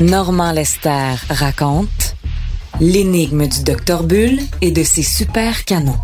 [0.00, 2.16] Normand Lester raconte
[2.80, 5.98] l'énigme du docteur Bull et de ses super canons.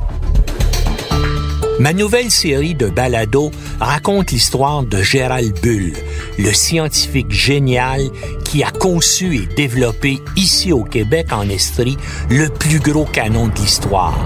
[1.81, 5.95] Ma nouvelle série de balados raconte l'histoire de Gérald Bull,
[6.39, 8.03] le scientifique génial
[8.45, 11.97] qui a conçu et développé ici au Québec en Estrie
[12.29, 14.19] le plus gros canon de l'histoire.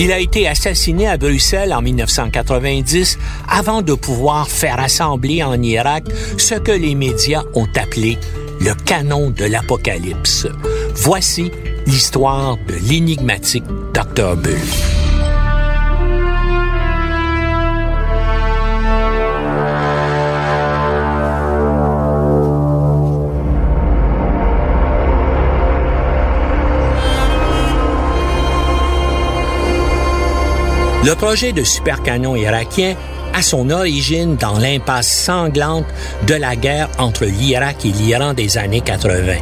[0.00, 3.18] Il a été assassiné à Bruxelles en 1990
[3.48, 6.04] avant de pouvoir faire assembler en Irak
[6.36, 8.16] ce que les médias ont appelé
[8.60, 10.46] le canon de l'Apocalypse.
[10.94, 11.50] Voici
[11.86, 14.36] l'histoire de l'énigmatique Dr.
[14.36, 14.97] Bull.
[31.04, 32.96] Le projet de supercanon irakien
[33.32, 35.86] a son origine dans l'impasse sanglante
[36.26, 39.36] de la guerre entre l'Irak et l'Iran des années 80.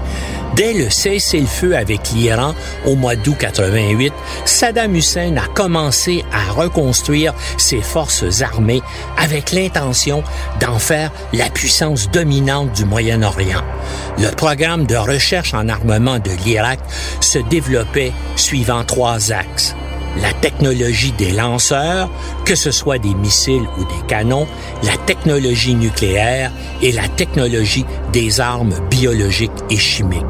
[0.55, 2.55] Dès le cessez-le-feu avec l'Iran
[2.85, 4.13] au mois d'août 88,
[4.45, 8.83] Saddam Hussein a commencé à reconstruire ses forces armées
[9.17, 10.23] avec l'intention
[10.61, 13.63] d'en faire la puissance dominante du Moyen-Orient.
[14.19, 16.81] Le programme de recherche en armement de l'Irak
[17.21, 19.75] se développait suivant trois axes
[20.21, 22.09] la technologie des lanceurs,
[22.45, 24.47] que ce soit des missiles ou des canons,
[24.83, 30.25] la technologie nucléaire et la technologie des armes biologiques et chimiques.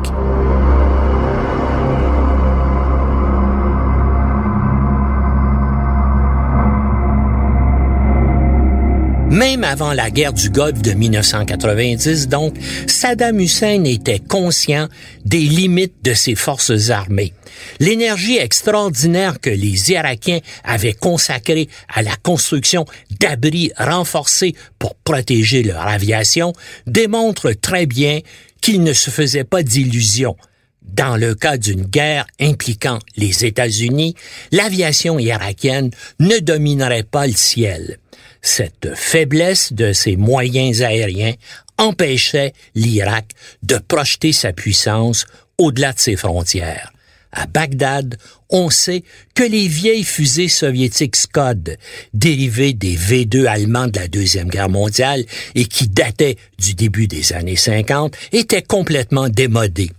[9.30, 12.54] Même avant la guerre du Golfe de 1990, donc,
[12.86, 14.88] Saddam Hussein était conscient
[15.24, 17.32] des limites de ses forces armées.
[17.80, 22.84] L'énergie extraordinaire que les Irakiens avaient consacrée à la construction
[23.18, 26.52] d'abris renforcés pour protéger leur aviation
[26.86, 28.20] démontre très bien
[28.60, 30.36] qu'il ne se faisait pas d'illusions.
[30.82, 34.14] Dans le cas d'une guerre impliquant les États-Unis,
[34.52, 35.90] l'aviation irakienne
[36.20, 37.98] ne dominerait pas le ciel.
[38.46, 41.34] Cette faiblesse de ses moyens aériens
[41.78, 43.32] empêchait l'Irak
[43.64, 45.26] de projeter sa puissance
[45.58, 46.92] au-delà de ses frontières.
[47.32, 48.16] À Bagdad,
[48.48, 49.02] on sait
[49.34, 51.76] que les vieilles fusées soviétiques Scud,
[52.14, 55.24] dérivées des V2 allemands de la Deuxième Guerre mondiale
[55.56, 59.90] et qui dataient du début des années 50, étaient complètement démodées.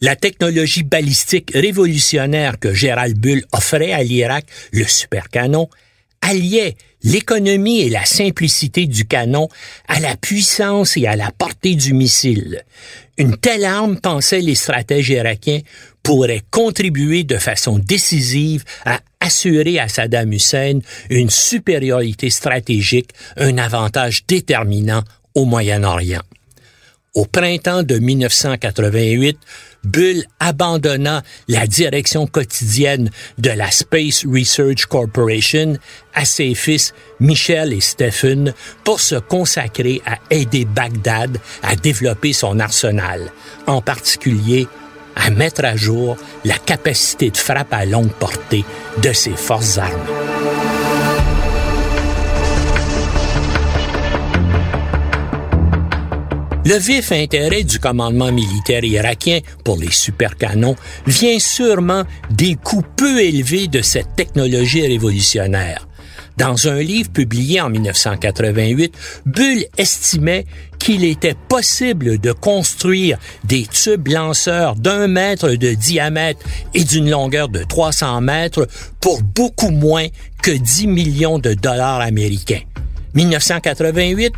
[0.00, 5.68] La technologie balistique révolutionnaire que Gérald Bull offrait à l'Irak, le supercanon,
[6.20, 9.48] alliait l'économie et la simplicité du canon
[9.88, 12.64] à la puissance et à la portée du missile.
[13.18, 15.60] Une telle arme, pensaient les stratèges irakiens,
[16.02, 20.80] pourrait contribuer de façon décisive à assurer à Saddam Hussein
[21.10, 25.04] une supériorité stratégique, un avantage déterminant
[25.34, 26.22] au Moyen-Orient.
[27.14, 29.38] Au printemps de 1988,
[29.84, 35.76] Bull abandonna la direction quotidienne de la Space Research Corporation
[36.14, 38.54] à ses fils Michel et Stephen
[38.84, 43.32] pour se consacrer à aider Bagdad à développer son arsenal,
[43.66, 44.68] en particulier
[45.16, 48.64] à mettre à jour la capacité de frappe à longue portée
[49.02, 50.61] de ses forces armées.
[56.64, 60.76] Le vif intérêt du commandement militaire irakien pour les supercanons
[61.08, 65.88] vient sûrement des coûts peu élevés de cette technologie révolutionnaire.
[66.36, 68.94] Dans un livre publié en 1988,
[69.26, 70.46] Bull estimait
[70.78, 76.40] qu'il était possible de construire des tubes lanceurs d'un mètre de diamètre
[76.74, 78.68] et d'une longueur de 300 mètres
[79.00, 80.06] pour beaucoup moins
[80.42, 82.62] que 10 millions de dollars américains.
[83.14, 84.32] 1988,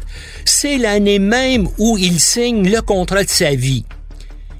[0.44, 3.84] c'est l'année même où il signe le contrat de sa vie.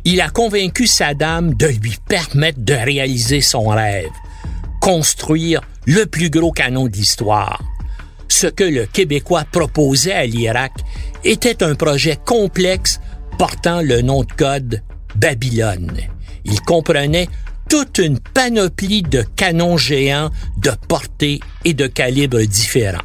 [0.04, 4.10] Il a convaincu Saddam de lui permettre de réaliser son rêve,
[4.80, 7.62] construire le plus gros canon d'histoire.
[8.28, 10.72] Ce que le Québécois proposait à l'Irak
[11.25, 13.00] était un projet complexe
[13.38, 14.82] portant le nom de code
[15.17, 15.96] Babylone.
[16.44, 17.28] Il comprenait
[17.69, 23.00] toute une panoplie de canons géants de portée et de calibre différents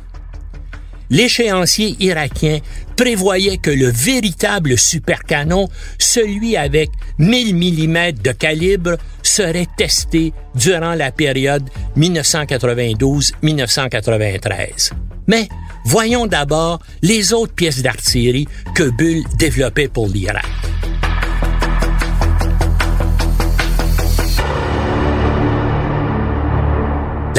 [1.09, 2.59] l'échéancier irakien
[2.95, 5.67] prévoyait que le véritable supercanon,
[5.97, 14.91] celui avec 1000 mm de calibre, serait testé durant la période 1992-1993.
[15.27, 15.49] Mais
[15.85, 20.45] voyons d'abord les autres pièces d'artillerie que Bull développait pour l'Irak.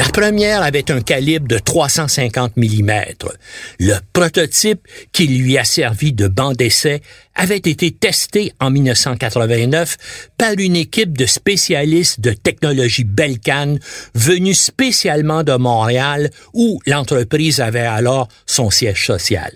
[0.01, 2.91] La première avait un calibre de 350 mm.
[3.79, 7.03] Le prototype qui lui a servi de banc d'essai
[7.35, 9.97] avait été testé en 1989
[10.39, 13.75] par une équipe de spécialistes de technologie Belcan
[14.15, 19.53] venus spécialement de Montréal où l'entreprise avait alors son siège social.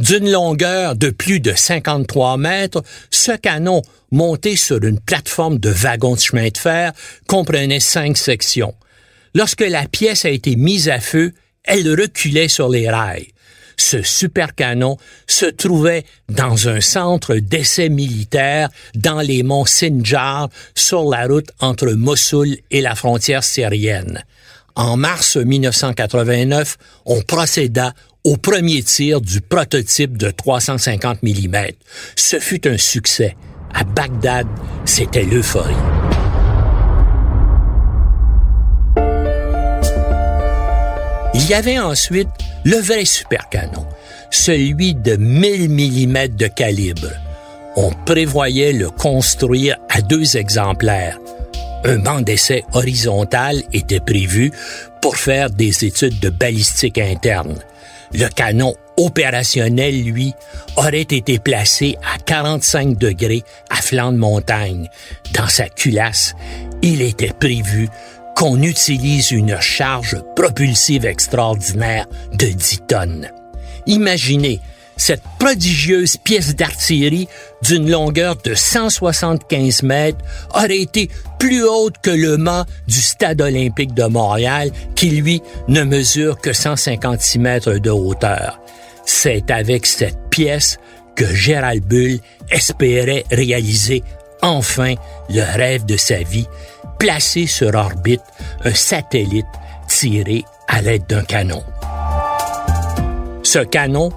[0.00, 2.82] D'une longueur de plus de 53 mètres,
[3.12, 6.92] ce canon, monté sur une plateforme de wagon de chemin de fer,
[7.28, 8.74] comprenait cinq sections.
[9.34, 11.32] Lorsque la pièce a été mise à feu,
[11.64, 13.28] elle reculait sur les rails.
[13.76, 21.08] Ce super canon se trouvait dans un centre d'essai militaire dans les monts Sinjar sur
[21.08, 24.22] la route entre Mossoul et la frontière syrienne.
[24.74, 31.56] En mars 1989, on procéda au premier tir du prototype de 350 mm.
[32.16, 33.34] Ce fut un succès.
[33.72, 34.46] À Bagdad,
[34.84, 36.19] c'était l'euphorie.
[41.42, 42.28] Il y avait ensuite
[42.64, 43.86] le vrai supercanon,
[44.30, 47.08] celui de 1000 mm de calibre.
[47.76, 51.18] On prévoyait le construire à deux exemplaires.
[51.84, 54.52] Un banc d'essai horizontal était prévu
[55.00, 57.56] pour faire des études de balistique interne.
[58.12, 60.34] Le canon opérationnel, lui,
[60.76, 64.90] aurait été placé à 45 degrés à flanc de montagne.
[65.32, 66.34] Dans sa culasse,
[66.82, 67.88] il était prévu
[68.36, 73.30] qu'on utilise une charge propulsive extraordinaire de 10 tonnes.
[73.86, 74.60] Imaginez,
[74.96, 77.26] cette prodigieuse pièce d'artillerie
[77.62, 80.22] d'une longueur de 175 mètres
[80.54, 85.84] aurait été plus haute que le mât du Stade olympique de Montréal, qui lui ne
[85.84, 88.60] mesure que 156 mètres de hauteur.
[89.06, 90.78] C'est avec cette pièce
[91.16, 92.18] que Gérald Bull
[92.50, 94.02] espérait réaliser
[94.42, 94.94] enfin
[95.28, 96.48] le rêve de sa vie,
[96.98, 98.22] placer sur orbite
[98.64, 99.46] un satellite
[99.88, 101.62] tiré à l'aide d'un canon.
[103.42, 104.10] Ce canon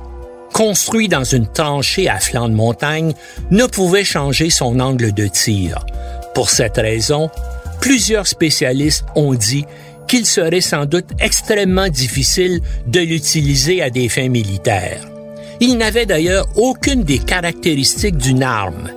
[0.54, 3.14] construit dans une tranchée à flanc de montagne,
[3.52, 5.86] ne pouvait changer son angle de tir.
[6.34, 7.30] Pour cette raison,
[7.82, 9.66] plusieurs spécialistes ont dit
[10.08, 15.08] qu'il serait sans doute extrêmement difficile de l'utiliser à des fins militaires.
[15.60, 18.90] Il n'avait d'ailleurs aucune des caractéristiques d'une arme.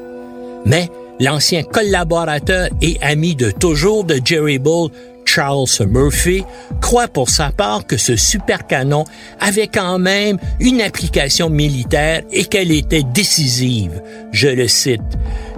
[0.65, 0.91] Mais
[1.21, 4.91] l'ancien collaborateur et ami de toujours de Jerry Bull,
[5.25, 6.45] Charles Murphy,
[6.81, 9.05] croit pour sa part que ce super canon
[9.41, 14.01] avait quand même une application militaire et qu'elle était décisive.
[14.33, 15.03] Je le cite.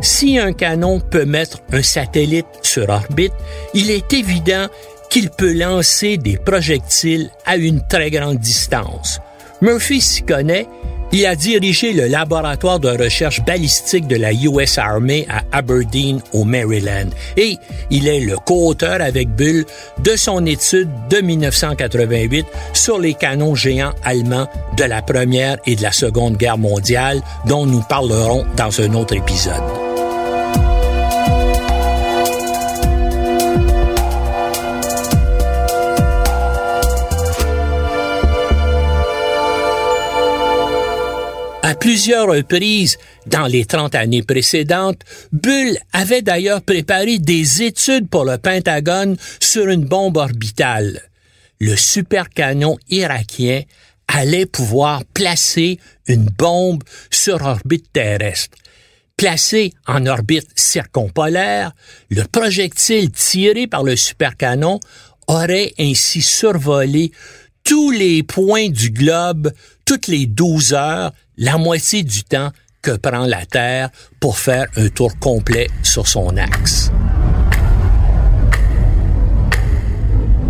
[0.00, 3.32] Si un canon peut mettre un satellite sur orbite,
[3.74, 4.66] il est évident
[5.10, 9.20] qu'il peut lancer des projectiles à une très grande distance.
[9.60, 10.66] Murphy s'y connaît
[11.10, 16.44] il a dirigé le laboratoire de recherche balistique de la US Army à Aberdeen, au
[16.44, 17.56] Maryland, et
[17.90, 19.64] il est le co-auteur avec Bull
[20.00, 25.82] de son étude de 1988 sur les canons géants allemands de la Première et de
[25.82, 29.87] la Seconde Guerre mondiale, dont nous parlerons dans un autre épisode.
[41.68, 48.24] À plusieurs reprises, dans les 30 années précédentes, Bull avait d'ailleurs préparé des études pour
[48.24, 51.02] le Pentagone sur une bombe orbitale.
[51.60, 53.64] Le supercanon irakien
[54.06, 58.56] allait pouvoir placer une bombe sur orbite terrestre.
[59.18, 61.72] Placé en orbite circumpolaire,
[62.08, 64.80] le projectile tiré par le supercanon
[65.26, 67.12] aurait ainsi survolé
[67.62, 69.52] tous les points du globe
[69.88, 72.50] toutes les 12 heures la moitié du temps
[72.82, 73.88] que prend la Terre
[74.20, 76.92] pour faire un tour complet sur son axe.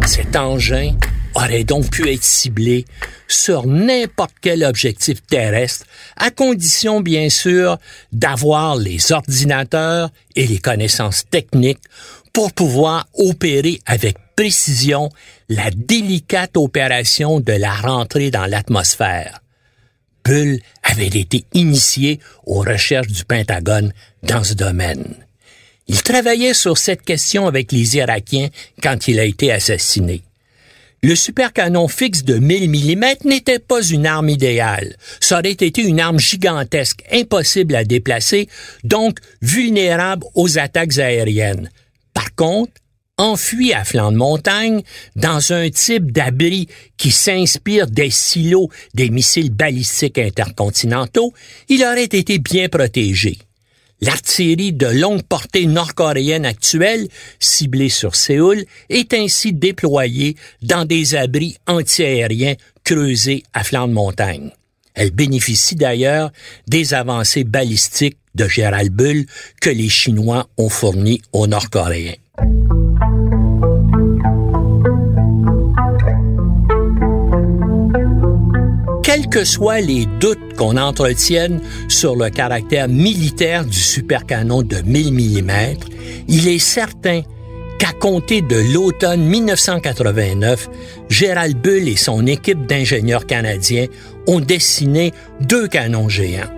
[0.04, 0.96] Cet engin
[1.36, 2.84] aurait donc pu être ciblé
[3.28, 7.78] sur n'importe quel objectif terrestre, à condition bien sûr
[8.10, 11.84] d'avoir les ordinateurs et les connaissances techniques
[12.32, 15.10] pour pouvoir opérer avec précision
[15.48, 19.40] la délicate opération de la rentrée dans l'atmosphère.
[20.24, 25.14] Bull avait été initié aux recherches du Pentagone dans ce domaine.
[25.86, 28.48] Il travaillait sur cette question avec les Irakiens
[28.82, 30.22] quand il a été assassiné.
[31.02, 34.96] Le supercanon fixe de 1000 mm n'était pas une arme idéale.
[35.20, 38.48] Ça aurait été une arme gigantesque, impossible à déplacer,
[38.82, 41.70] donc vulnérable aux attaques aériennes.
[42.12, 42.72] Par contre,
[43.18, 44.82] enfui à flanc de montagne,
[45.16, 51.34] dans un type d'abri qui s'inspire des silos des missiles balistiques intercontinentaux,
[51.68, 53.38] il aurait été bien protégé.
[54.00, 57.08] L'artillerie de longue portée nord-coréenne actuelle,
[57.40, 64.50] ciblée sur Séoul, est ainsi déployée dans des abris antiaériens creusés à flanc de montagne.
[64.94, 66.32] Elle bénéficie d'ailleurs
[66.68, 69.26] des avancées balistiques de Gérald Bull
[69.60, 72.14] que les Chinois ont fournies aux Nord-Coréens.
[79.30, 85.50] Que soient les doutes qu'on entretienne sur le caractère militaire du supercanon de 1000 mm,
[86.28, 87.22] il est certain
[87.78, 90.68] qu'à compter de l'automne 1989,
[91.08, 93.86] Gérald Bull et son équipe d'ingénieurs canadiens
[94.26, 96.50] ont dessiné deux canons géants.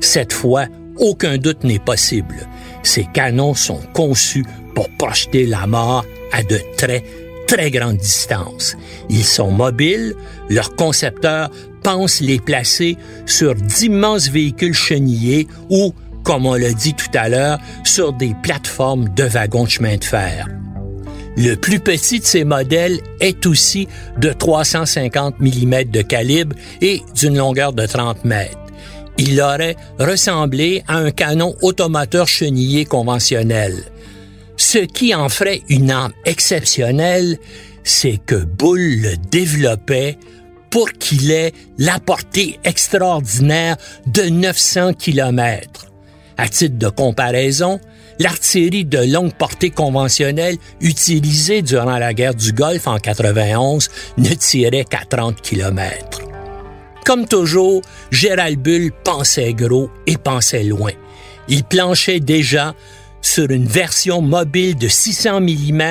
[0.00, 0.66] Cette fois,
[0.98, 2.46] aucun doute n'est possible.
[2.82, 7.02] Ces canons sont conçus pour projeter la mort à de très,
[7.46, 8.76] très grande distance.
[9.08, 10.14] Ils sont mobiles,
[10.48, 11.50] leurs concepteurs
[11.82, 12.96] pensent les placer
[13.26, 15.94] sur d'immenses véhicules chenillés ou,
[16.24, 20.04] comme on l'a dit tout à l'heure, sur des plateformes de wagons de chemin de
[20.04, 20.46] fer.
[21.36, 27.38] Le plus petit de ces modèles est aussi de 350 mm de calibre et d'une
[27.38, 28.58] longueur de 30 mètres.
[29.16, 33.84] Il aurait ressemblé à un canon automateur chenillé conventionnel.
[34.56, 37.38] Ce qui en ferait une arme exceptionnelle,
[37.84, 40.18] c'est que Bull le développait
[40.70, 45.86] pour qu'il ait la portée extraordinaire de 900 km.
[46.36, 47.80] À titre de comparaison,
[48.18, 54.84] l'artillerie de longue portée conventionnelle utilisée durant la guerre du Golfe en 91 ne tirait
[54.84, 56.20] qu'à 30 km.
[57.04, 60.92] Comme toujours, Gérald Bull pensait gros et pensait loin.
[61.48, 62.74] Il planchait déjà
[63.22, 65.82] sur une version mobile de 600 mm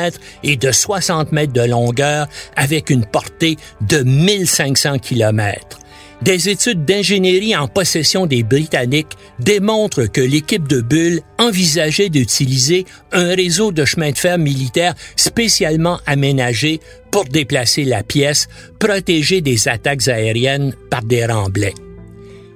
[0.43, 5.79] et de 60 mètres de longueur avec une portée de 1500 km.
[6.21, 13.35] Des études d'ingénierie en possession des Britanniques démontrent que l'équipe de Bull envisageait d'utiliser un
[13.35, 20.09] réseau de chemins de fer militaires spécialement aménagé pour déplacer la pièce, protégée des attaques
[20.09, 21.73] aériennes par des remblais.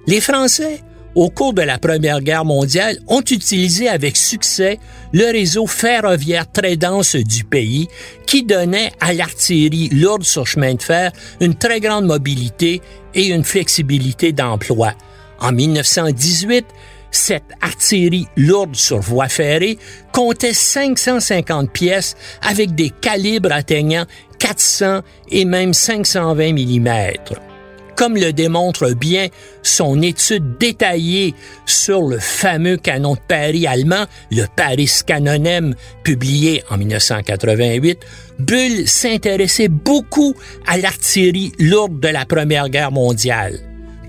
[0.07, 0.81] Les Français
[1.15, 4.79] au cours de la Première Guerre mondiale, ont utilisé avec succès
[5.11, 7.87] le réseau ferroviaire très dense du pays
[8.25, 12.81] qui donnait à l'artillerie lourde sur chemin de fer une très grande mobilité
[13.13, 14.93] et une flexibilité d'emploi.
[15.39, 16.65] En 1918,
[17.11, 19.77] cette artillerie lourde sur voie ferrée
[20.11, 24.05] comptait 550 pièces avec des calibres atteignant
[24.39, 27.52] 400 et même 520 mm
[27.95, 29.27] comme le démontre bien
[29.61, 31.33] son étude détaillée
[31.65, 37.99] sur le fameux canon de Paris allemand, le Paris Canonem, publié en 1988,
[38.39, 40.33] Bull s'intéressait beaucoup
[40.67, 43.59] à l'artillerie lourde de la Première Guerre mondiale.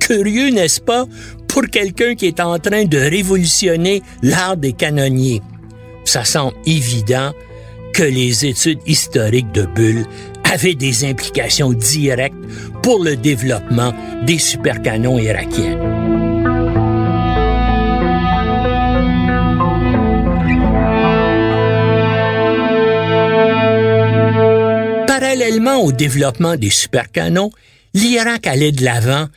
[0.00, 1.06] Curieux, n'est-ce pas,
[1.48, 5.40] pour quelqu'un qui est en train de révolutionner l'art des canonniers.
[6.04, 7.32] Ça semble évident
[7.92, 10.04] que les études historiques de Bull
[10.52, 12.36] avait des implications directes
[12.82, 13.92] pour le développement
[14.24, 15.78] des supercanons irakiens.
[25.06, 27.50] Parallèlement au développement des supercanons,
[27.94, 29.28] l'Irak allait de l'avant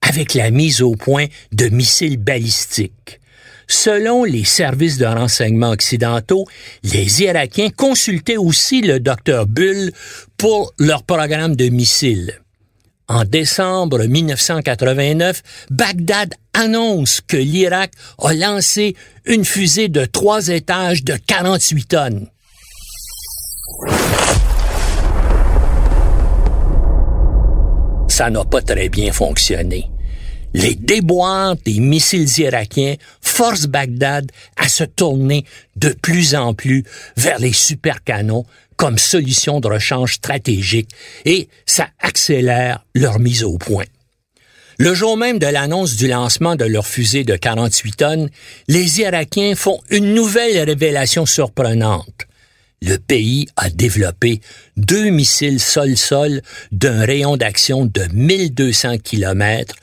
[0.00, 3.20] avec la mise au point de missiles balistiques.
[3.68, 6.46] Selon les services de renseignement occidentaux,
[6.82, 9.92] les Irakiens consultaient aussi le docteur Bull
[10.36, 12.40] pour leur programme de missiles.
[13.06, 21.14] En décembre 1989, Bagdad annonce que l'Irak a lancé une fusée de trois étages de
[21.14, 22.28] 48 tonnes.
[28.08, 29.90] Ça n'a pas très bien fonctionné.
[30.54, 35.44] Les déboires des missiles irakiens forcent Bagdad à se tourner
[35.74, 36.84] de plus en plus
[37.16, 38.46] vers les supercanons
[38.76, 40.90] comme solution de rechange stratégique
[41.24, 43.84] et ça accélère leur mise au point.
[44.78, 48.30] Le jour même de l'annonce du lancement de leur fusée de 48 tonnes,
[48.68, 52.26] les Irakiens font une nouvelle révélation surprenante.
[52.82, 54.40] Le pays a développé
[54.76, 59.74] deux missiles sol-sol d'un rayon d'action de 1200 km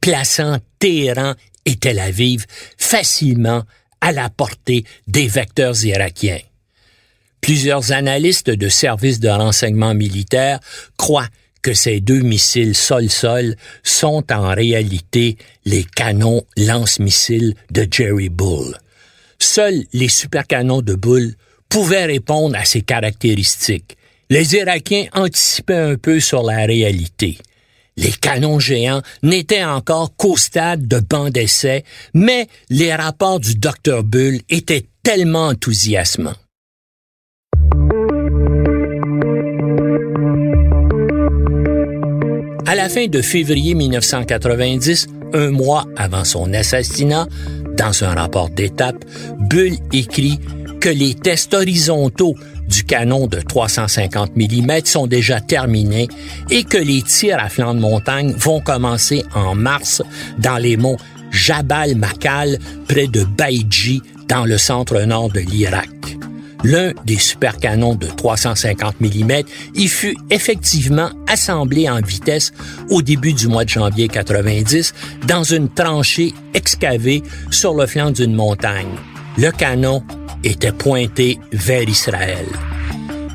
[0.00, 1.34] plaçant Téhéran
[1.66, 3.64] et Tel Aviv facilement
[4.00, 6.40] à la portée des vecteurs irakiens.
[7.40, 10.60] Plusieurs analystes de services de renseignement militaire
[10.96, 11.28] croient
[11.62, 18.76] que ces deux missiles sol-sol sont en réalité les canons lance-missiles de Jerry Bull.
[19.38, 21.34] Seuls les supercanons de Bull
[21.68, 23.96] pouvaient répondre à ces caractéristiques.
[24.28, 27.38] Les Irakiens anticipaient un peu sur la réalité.
[28.02, 34.02] Les canons géants n'étaient encore qu'au stade de banc d'essai, mais les rapports du Dr
[34.02, 36.34] Bull étaient tellement enthousiasmants.
[42.66, 47.26] À la fin de février 1990, un mois avant son assassinat,
[47.76, 49.04] dans un rapport d'étape,
[49.38, 50.38] Bull écrit
[50.80, 52.34] que les tests horizontaux
[52.70, 56.08] du canon de 350 mm sont déjà terminés
[56.50, 60.02] et que les tirs à flanc de montagne vont commencer en mars
[60.38, 60.96] dans les monts
[61.30, 62.58] Jabal Makal
[62.88, 65.88] près de Baïdji dans le centre nord de l'Irak.
[66.62, 69.42] L'un des supercanons de 350 mm
[69.74, 72.52] y fut effectivement assemblé en vitesse
[72.90, 74.94] au début du mois de janvier 90
[75.26, 79.09] dans une tranchée excavée sur le flanc d'une montagne.
[79.40, 80.02] Le canon
[80.44, 82.44] était pointé vers Israël.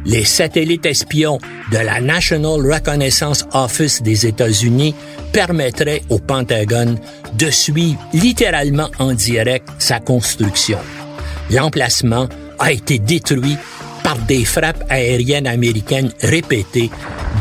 [0.06, 1.40] Les satellites espions
[1.72, 4.94] de la National Reconnaissance Office des États-Unis
[5.34, 7.00] permettraient au Pentagone
[7.34, 10.78] de suivre littéralement en direct sa construction.
[11.50, 13.58] L'emplacement a été détruit
[14.04, 16.92] par des frappes aériennes américaines répétées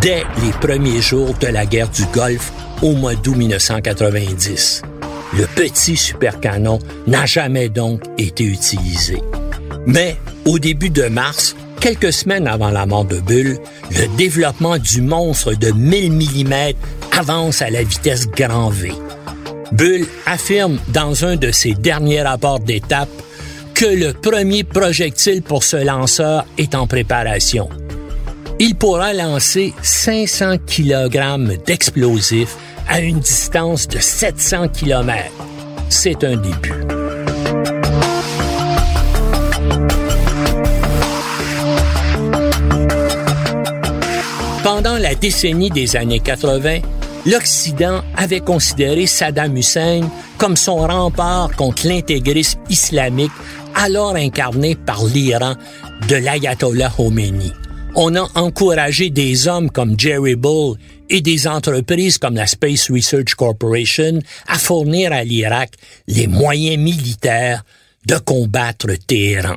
[0.00, 4.93] dès les premiers jours de la guerre du Golfe au mois d'août 1990.
[5.33, 9.21] Le petit supercanon n'a jamais donc été utilisé.
[9.87, 13.59] Mais au début de mars, quelques semaines avant la mort de Bull,
[13.90, 16.54] le développement du monstre de 1000 mm
[17.12, 18.93] avance à la vitesse grand V.
[19.73, 23.09] Bull affirme dans un de ses derniers rapports d'étape
[23.75, 27.69] que le premier projectile pour ce lanceur est en préparation.
[28.61, 32.57] Il pourra lancer 500 kg d'explosifs
[32.88, 35.31] à une distance de 700 km.
[35.88, 36.85] C'est un début.
[44.62, 46.79] Pendant la décennie des années 80,
[47.26, 50.03] l'Occident avait considéré Saddam Hussein
[50.38, 53.33] comme son rempart contre l'intégrisme islamique
[53.75, 55.55] alors incarné par l'Iran
[56.09, 57.53] de l'ayatollah Khomeini.
[57.95, 60.76] On a encouragé des hommes comme Jerry Bull
[61.08, 65.72] et des entreprises comme la Space Research Corporation à fournir à l'Irak
[66.07, 67.64] les moyens militaires
[68.07, 69.57] de combattre Téhéran.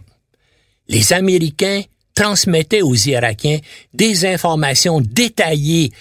[0.88, 1.82] Les Américains
[2.14, 3.60] transmettaient aux Irakiens
[3.94, 5.92] des informations détaillées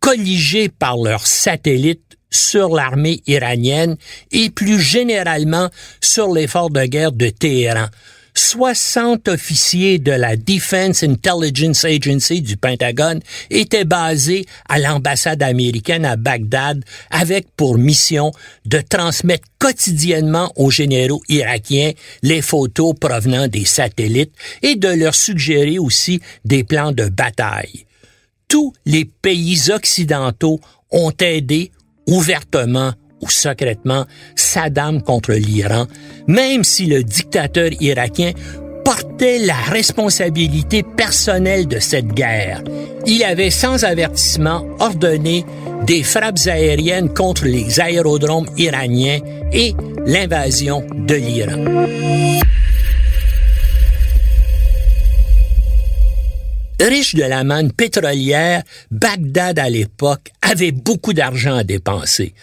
[0.00, 3.96] colligées par leurs satellites sur l'armée iranienne
[4.32, 5.68] et plus généralement
[6.00, 7.86] sur l'effort de guerre de Téhéran.
[8.34, 16.16] 60 officiers de la Defense Intelligence Agency du Pentagone étaient basés à l'ambassade américaine à
[16.16, 18.32] Bagdad avec pour mission
[18.64, 21.92] de transmettre quotidiennement aux généraux irakiens
[22.22, 27.86] les photos provenant des satellites et de leur suggérer aussi des plans de bataille.
[28.48, 31.70] Tous les pays occidentaux ont aidé
[32.06, 34.04] ouvertement ou secrètement
[34.36, 35.86] Saddam contre l'Iran,
[36.26, 38.32] même si le dictateur irakien
[38.84, 42.62] portait la responsabilité personnelle de cette guerre.
[43.06, 45.44] Il avait sans avertissement ordonné
[45.86, 49.20] des frappes aériennes contre les aérodromes iraniens
[49.52, 51.64] et l'invasion de l'Iran.
[56.80, 62.34] Riche de la manne pétrolière, Bagdad à l'époque avait beaucoup d'argent à dépenser.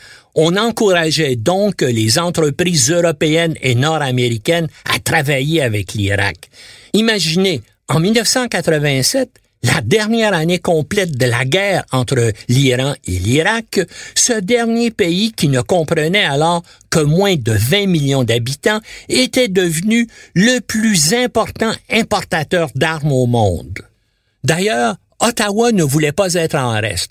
[0.42, 6.50] On encourageait donc les entreprises européennes et nord-américaines à travailler avec l'Irak.
[6.94, 9.32] Imaginez, en 1987,
[9.64, 13.82] la dernière année complète de la guerre entre l'Iran et l'Irak,
[14.16, 20.08] ce dernier pays qui ne comprenait alors que moins de 20 millions d'habitants était devenu
[20.36, 23.80] le plus important importateur d'armes au monde.
[24.46, 27.10] D'ailleurs, Ottawa ne voulait pas être en reste.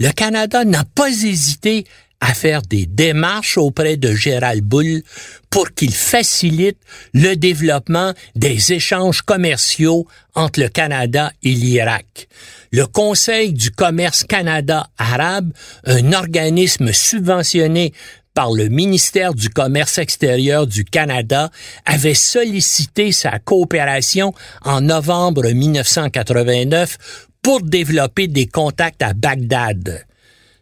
[0.00, 1.86] Le Canada n'a pas hésité
[2.26, 5.02] à faire des démarches auprès de Gérald Bull
[5.48, 6.78] pour qu'il facilite
[7.14, 12.26] le développement des échanges commerciaux entre le Canada et l'Irak.
[12.72, 15.52] Le Conseil du commerce Canada arabe,
[15.84, 17.92] un organisme subventionné
[18.34, 21.50] par le ministère du Commerce extérieur du Canada
[21.84, 26.98] avait sollicité sa coopération en novembre 1989
[27.40, 30.04] pour développer des contacts à Bagdad.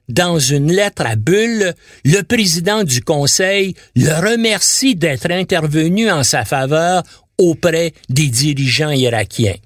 [0.09, 6.45] Dans une lettre à Bulle, le président du Conseil le remercie d'être intervenu en sa
[6.45, 7.03] faveur
[7.39, 9.57] auprès des dirigeants irakiens.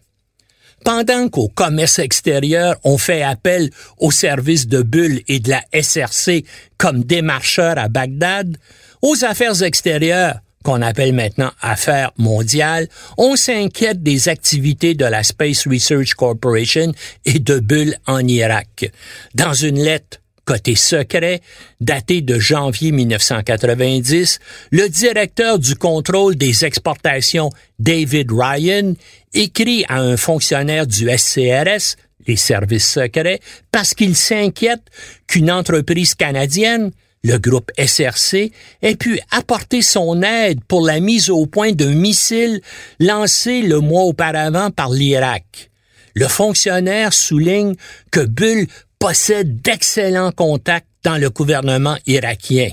[0.85, 6.44] Pendant qu'au commerce extérieur, on fait appel aux services de Bulle et de la SRC
[6.77, 8.57] comme démarcheurs à Bagdad,
[9.03, 15.66] aux affaires extérieures, qu'on appelle maintenant affaires mondiales, on s'inquiète des activités de la Space
[15.66, 16.92] Research Corporation
[17.24, 18.90] et de Bull en Irak.
[19.35, 21.42] Dans une lettre côté secret,
[21.78, 24.38] daté de janvier 1990,
[24.70, 28.94] le directeur du contrôle des exportations, David Ryan,
[29.34, 34.80] écrit à un fonctionnaire du SCRS, les services secrets, parce qu'il s'inquiète
[35.26, 36.92] qu'une entreprise canadienne,
[37.24, 42.62] le groupe SRC, ait pu apporter son aide pour la mise au point d'un missile
[43.00, 45.70] lancé le mois auparavant par l'Irak.
[46.14, 47.74] Le fonctionnaire souligne
[48.11, 48.66] que Bull
[48.98, 52.70] possède d'excellents contacts dans le gouvernement irakien.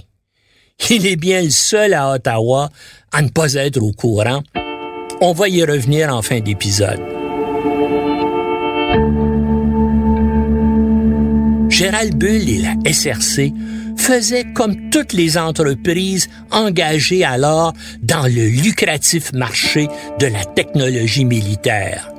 [0.90, 2.70] Il est bien le seul à Ottawa
[3.12, 4.42] à ne pas être au courant.
[5.22, 7.00] On va y revenir en fin d'épisode.
[11.70, 13.52] Gérald Bull et la SRC
[13.98, 19.88] faisaient comme toutes les entreprises engagées alors dans le lucratif marché
[20.20, 22.15] de la technologie militaire.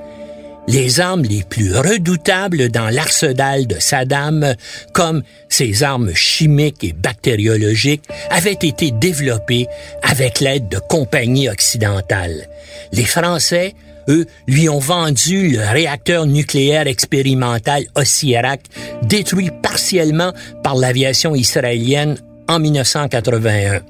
[0.68, 4.54] Les armes les plus redoutables dans l'arsenal de Saddam,
[4.92, 9.68] comme ses armes chimiques et bactériologiques, avaient été développées
[10.02, 12.48] avec l'aide de compagnies occidentales.
[12.92, 13.74] Les Français,
[14.08, 18.60] eux, lui ont vendu le réacteur nucléaire expérimental Osirak,
[19.02, 22.16] détruit partiellement par l'aviation israélienne
[22.48, 23.82] en 1981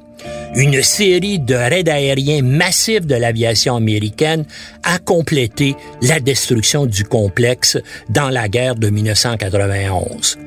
[0.57, 4.45] une série de raids aériens massifs de l'aviation américaine
[4.83, 10.39] a complété la destruction du complexe dans la guerre de 1991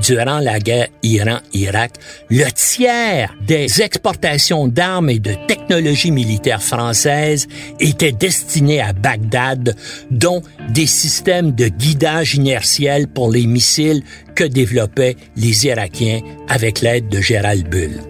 [0.00, 1.92] durant la guerre Iran-Irak,
[2.30, 7.46] le tiers des exportations d'armes et de technologies militaires françaises
[7.80, 9.76] étaient destinées à Bagdad,
[10.10, 14.02] dont des systèmes de guidage inertiel pour les missiles
[14.34, 18.09] que développaient les Irakiens avec l'aide de Gérald Bull.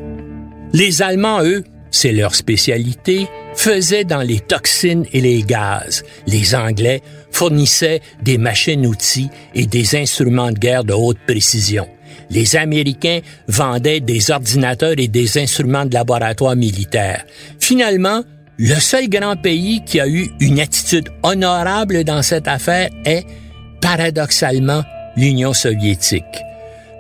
[0.72, 6.04] Les Allemands, eux, c'est leur spécialité, faisaient dans les toxines et les gaz.
[6.28, 7.02] Les Anglais
[7.32, 11.88] fournissaient des machines-outils et des instruments de guerre de haute précision.
[12.30, 17.24] Les Américains vendaient des ordinateurs et des instruments de laboratoire militaire.
[17.58, 18.22] Finalement,
[18.56, 23.24] le seul grand pays qui a eu une attitude honorable dans cette affaire est,
[23.80, 24.84] paradoxalement,
[25.16, 26.24] l'Union soviétique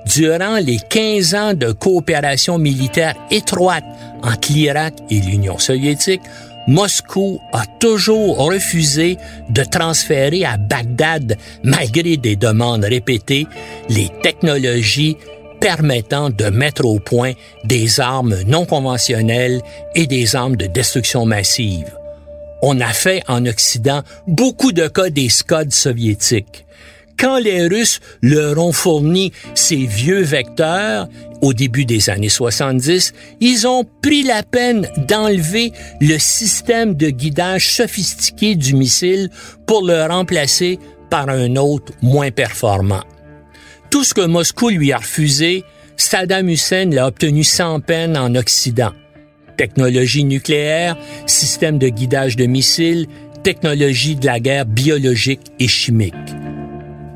[0.06, 3.84] durant les 15 ans de coopération militaire étroite
[4.22, 6.22] entre l'Irak et l'Union soviétique,
[6.66, 9.16] Moscou a toujours refusé
[9.48, 13.46] de transférer à Bagdad, malgré des demandes répétées,
[13.88, 15.16] les technologies
[15.60, 17.32] permettant de mettre au point
[17.64, 19.60] des armes non conventionnelles
[19.94, 21.90] et des armes de destruction massive.
[22.62, 26.66] On a fait en Occident beaucoup de cas des Scud soviétiques
[27.20, 31.06] quand les Russes leur ont fourni ces vieux vecteurs
[31.42, 37.70] au début des années 70, ils ont pris la peine d'enlever le système de guidage
[37.70, 39.28] sophistiqué du missile
[39.66, 40.78] pour le remplacer
[41.10, 43.04] par un autre moins performant.
[43.90, 45.64] Tout ce que Moscou lui a refusé,
[45.96, 48.92] Saddam Hussein l'a obtenu sans peine en Occident.
[49.56, 53.06] Technologie nucléaire, système de guidage de missiles,
[53.42, 56.14] technologie de la guerre biologique et chimique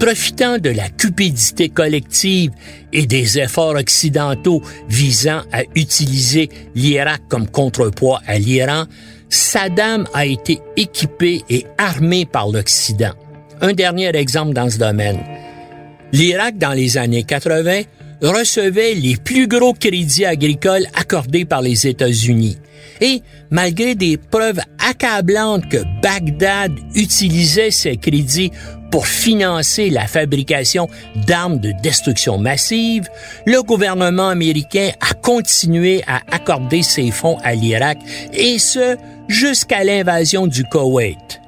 [0.04, 2.50] profitant de la cupidité collective
[2.92, 8.84] et des efforts occidentaux visant à utiliser l'Irak comme contrepoids à l'Iran,
[9.30, 13.14] Saddam a été équipé et armé par l'Occident.
[13.62, 15.20] Un dernier exemple dans ce domaine.
[16.12, 17.84] L'Irak, dans les années 80,
[18.22, 22.58] recevait les plus gros crédits agricoles accordés par les États-Unis.
[23.00, 28.52] Et malgré des preuves accablantes que Bagdad utilisait ces crédits
[28.90, 30.88] pour financer la fabrication
[31.26, 33.08] d'armes de destruction massive,
[33.44, 37.98] le gouvernement américain a continué à accorder ses fonds à l'Irak,
[38.32, 38.96] et ce,
[39.28, 41.40] jusqu'à l'invasion du Koweït.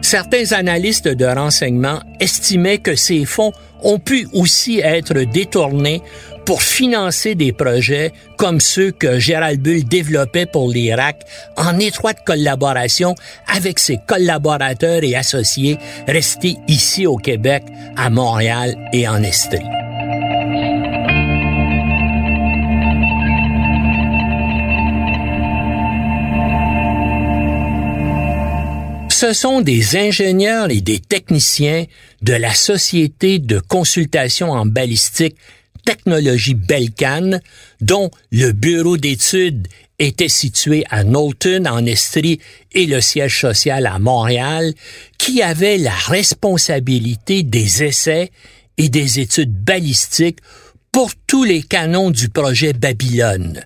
[0.00, 3.52] Certains analystes de renseignement estimaient que ces fonds
[3.84, 6.02] ont pu aussi être détournés
[6.44, 11.22] pour financer des projets comme ceux que Gérald Bull développait pour l'Irak
[11.56, 13.14] en étroite collaboration
[13.46, 17.62] avec ses collaborateurs et associés restés ici au Québec,
[17.96, 19.83] à Montréal et en Estrie.
[29.26, 31.86] Ce sont des ingénieurs et des techniciens
[32.20, 35.36] de la Société de consultation en balistique
[35.86, 37.40] technologie Belcan,
[37.80, 39.66] dont le bureau d'études
[39.98, 42.38] était situé à Knowlton, en Estrie,
[42.72, 44.74] et le siège social à Montréal,
[45.16, 48.30] qui avait la responsabilité des essais
[48.76, 50.40] et des études balistiques
[50.92, 53.64] pour tous les canons du projet Babylone.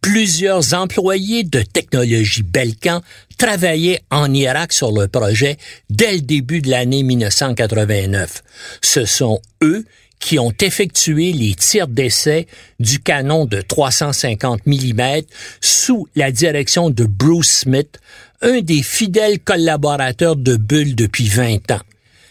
[0.00, 3.02] Plusieurs employés de technologie Belcan
[3.38, 5.56] travaillaient en Irak sur le projet
[5.90, 8.42] dès le début de l'année 1989.
[8.82, 9.84] Ce sont eux
[10.18, 12.46] qui ont effectué les tirs d'essai
[12.80, 15.22] du canon de 350 mm
[15.60, 17.98] sous la direction de Bruce Smith,
[18.42, 21.82] un des fidèles collaborateurs de Bull depuis 20 ans.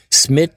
[0.10, 0.52] Smith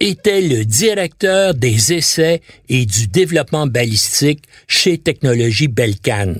[0.00, 6.34] était le directeur des essais et du développement balistique chez Technologie Belcan.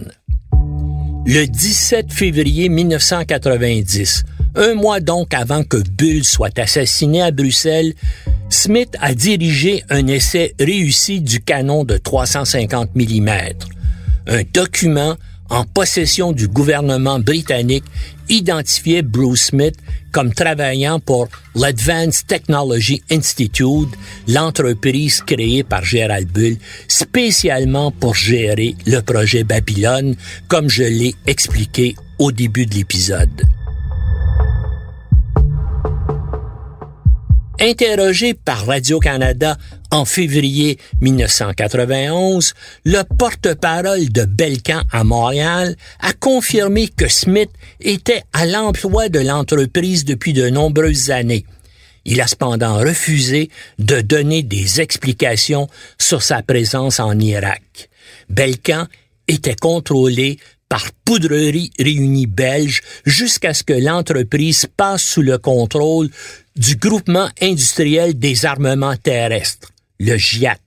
[1.26, 4.24] Le 17 février 1990,
[4.56, 7.94] un mois donc avant que Bull soit assassiné à Bruxelles,
[8.50, 13.28] Smith a dirigé un essai réussi du canon de 350 mm,
[14.26, 15.16] un document
[15.48, 17.84] en possession du gouvernement britannique
[18.28, 19.76] identifiait Bruce Smith
[20.12, 23.88] comme travaillant pour l'Advanced Technology Institute,
[24.28, 26.56] l'entreprise créée par Gérald Bull
[26.88, 30.14] spécialement pour gérer le projet Babylone,
[30.48, 33.44] comme je l'ai expliqué au début de l'épisode.
[37.60, 39.56] Interrogé par Radio-Canada
[39.94, 42.54] en février 1991,
[42.84, 50.04] le porte-parole de Belcan à Montréal a confirmé que Smith était à l'emploi de l'entreprise
[50.04, 51.46] depuis de nombreuses années.
[52.04, 57.88] Il a cependant refusé de donner des explications sur sa présence en Irak.
[58.28, 58.88] Belcan
[59.28, 66.10] était contrôlé par Poudrerie Réunie Belge jusqu'à ce que l'entreprise passe sous le contrôle
[66.56, 70.58] du groupement industriel des armements terrestres, le GIAT,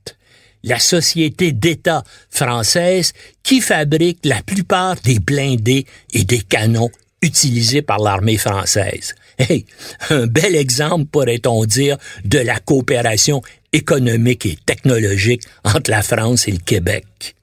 [0.63, 3.13] la société d'État française
[3.43, 9.15] qui fabrique la plupart des blindés et des canons utilisés par l'armée française.
[9.39, 9.65] Hey,
[10.09, 16.51] un bel exemple, pourrait-on dire, de la coopération économique et technologique entre la France et
[16.51, 17.35] le Québec.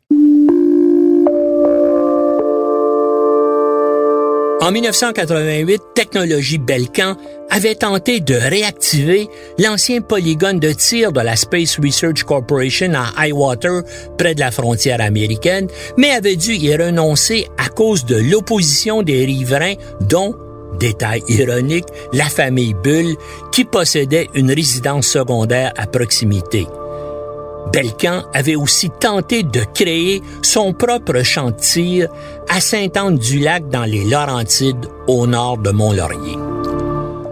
[4.61, 7.17] En 1988, Technologie Belcan
[7.51, 9.29] avait tenté de réactiver
[9.59, 13.83] l'ancien polygone de tir de la Space Research Corporation à Highwater,
[14.19, 19.25] près de la frontière américaine, mais avait dû y renoncer à cause de l'opposition des
[19.25, 20.35] riverains, dont,
[20.79, 23.17] détail ironique, la famille Bull,
[23.53, 26.67] qui possédait une résidence secondaire à proximité.
[27.73, 32.09] Belcan avait aussi tenté de créer son propre champ de tir
[32.49, 36.37] à Sainte-Anne-du-Lac dans les Laurentides au nord de Mont-Laurier.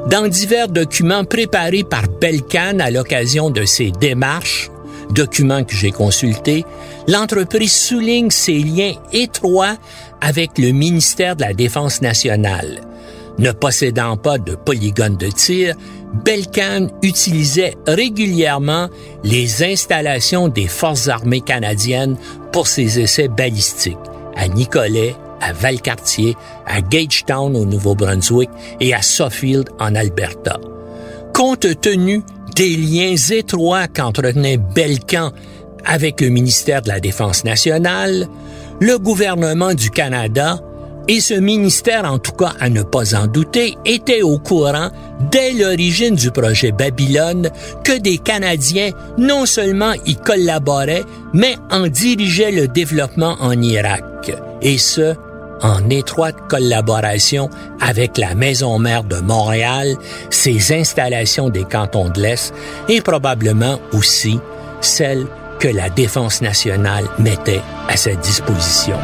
[0.07, 4.71] Dans divers documents préparés par Belcan à l'occasion de ses démarches,
[5.11, 6.65] documents que j'ai consultés,
[7.07, 9.77] l'entreprise souligne ses liens étroits
[10.21, 12.81] avec le ministère de la Défense nationale.
[13.38, 15.75] Ne possédant pas de polygone de tir,
[16.25, 18.88] Belcan utilisait régulièrement
[19.25, 22.17] les installations des forces armées canadiennes
[22.53, 23.97] pour ses essais balistiques
[24.37, 28.50] à Nicolet, à Valcartier, à Gagetown au Nouveau-Brunswick
[28.81, 30.59] et à Suffield en Alberta.
[31.35, 32.22] Compte tenu
[32.55, 35.33] des liens étroits qu'entretenait Belcan
[35.85, 38.28] avec le ministère de la Défense nationale,
[38.81, 40.61] le gouvernement du Canada
[41.09, 44.90] et ce ministère, en tout cas à ne pas en douter, était au courant
[45.33, 47.50] dès l'origine du projet Babylone
[47.83, 54.31] que des Canadiens non seulement y collaboraient, mais en dirigeaient le développement en Irak.
[54.62, 55.14] Et ce,
[55.62, 57.48] en étroite collaboration
[57.81, 59.96] avec la Maison mère de Montréal,
[60.31, 62.53] ses installations des cantons de l'Est
[62.88, 64.40] et probablement aussi
[64.81, 65.27] celles
[65.59, 68.96] que la Défense nationale mettait à sa disposition.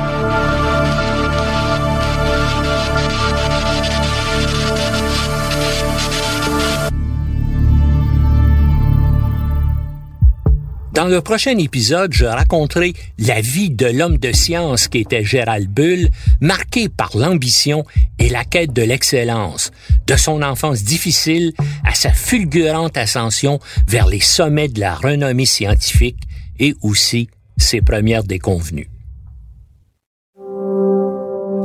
[10.99, 15.69] Dans le prochain épisode, je raconterai la vie de l'homme de science qui était Gérald
[15.69, 16.09] Bull,
[16.41, 17.85] marqué par l'ambition
[18.19, 19.71] et la quête de l'excellence,
[20.09, 21.53] de son enfance difficile
[21.85, 26.19] à sa fulgurante ascension vers les sommets de la renommée scientifique
[26.59, 28.91] et aussi ses premières déconvenues.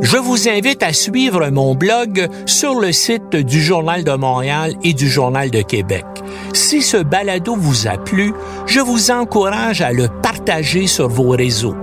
[0.04, 4.92] Je vous invite à suivre mon blog sur le site du Journal de Montréal et
[4.92, 6.04] du Journal de Québec.
[6.52, 8.34] Si ce balado vous a plu,
[8.66, 11.78] je vous encourage à le partager sur vos réseaux.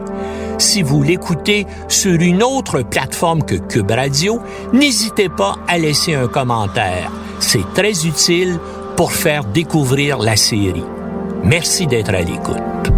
[0.59, 4.39] Si vous l'écoutez sur une autre plateforme que Cube Radio,
[4.75, 7.11] n'hésitez pas à laisser un commentaire.
[7.39, 8.61] C'est très utile
[8.99, 10.85] pour faire découvrir la série.
[11.43, 12.93] Merci d'être à l'écoute.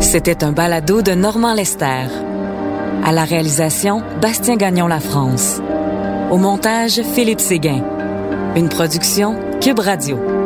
[0.00, 2.29] C'était un balado de Normand Lester.
[3.04, 5.60] À la réalisation, Bastien Gagnon La France.
[6.30, 7.82] Au montage, Philippe Séguin.
[8.56, 10.39] Une production Cube Radio.